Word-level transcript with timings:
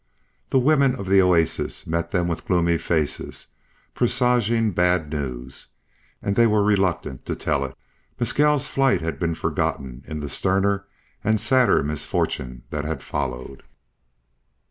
The 0.49 0.57
women 0.57 0.95
of 0.95 1.05
the 1.07 1.21
oasis 1.21 1.85
met 1.85 2.09
them 2.09 2.27
with 2.27 2.45
gloomy 2.47 2.79
faces 2.79 3.49
presaging 3.93 4.71
bad 4.71 5.11
news, 5.13 5.67
and 6.23 6.35
they 6.35 6.47
were 6.47 6.63
reluctant 6.63 7.23
to 7.27 7.35
tell 7.35 7.63
it. 7.65 7.75
Mescal's 8.19 8.67
flight 8.67 9.01
had 9.03 9.19
been 9.19 9.35
forgotten 9.35 10.03
in 10.07 10.19
the 10.19 10.27
sterner 10.27 10.87
and 11.23 11.39
sadder 11.39 11.83
misfortune 11.83 12.63
that 12.71 12.83
had 12.83 13.03
followed. 13.03 13.61